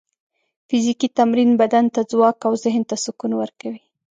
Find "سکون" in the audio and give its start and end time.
3.03-3.31